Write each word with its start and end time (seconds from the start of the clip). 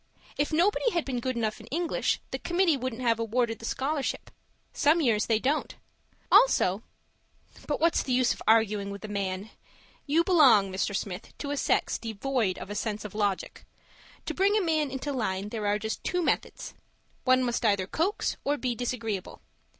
If 0.35 0.51
nobody 0.51 0.89
had 0.93 1.05
been 1.05 1.19
good 1.19 1.35
enough 1.37 1.59
in 1.59 1.67
English, 1.67 2.21
the 2.31 2.39
committee 2.39 2.75
wouldn't 2.75 3.03
have 3.03 3.19
awarded 3.19 3.59
the 3.59 3.65
scholarship; 3.65 4.31
some 4.73 4.99
years 4.99 5.27
they 5.27 5.37
don't. 5.37 5.75
Also 6.31 6.81
But 7.67 7.79
what's 7.79 8.01
the 8.01 8.11
use 8.11 8.33
of 8.33 8.41
arguing 8.47 8.89
with 8.89 9.05
a 9.05 9.07
man? 9.07 9.51
You 10.07 10.23
belong, 10.23 10.71
Mr. 10.71 10.95
Smith, 10.95 11.37
to 11.37 11.51
a 11.51 11.55
sex 11.57 11.99
devoid 11.99 12.57
of 12.57 12.71
a 12.71 12.75
sense 12.75 13.05
of 13.05 13.13
logic. 13.13 13.63
To 14.25 14.33
bring 14.33 14.57
a 14.57 14.61
man 14.63 14.89
into 14.89 15.13
line, 15.13 15.49
there 15.49 15.67
are 15.67 15.77
just 15.77 16.03
two 16.03 16.23
methods: 16.23 16.73
one 17.23 17.43
must 17.43 17.63
either 17.63 17.85
coax 17.85 18.37
or 18.43 18.57
be 18.57 18.73
disagreeable. 18.73 19.43